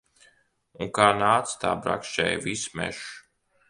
Un 0.85 0.89
kā 0.99 1.11
nāca, 1.19 1.55
tā 1.67 1.77
brakšķēja 1.85 2.45
viss 2.51 2.69
mežs. 2.83 3.09